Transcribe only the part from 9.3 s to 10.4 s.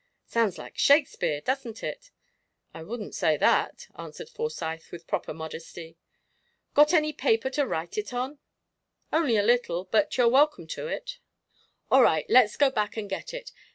a little, but you're